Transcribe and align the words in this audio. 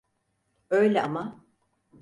Öyle 0.69 1.01
ama. 1.03 1.43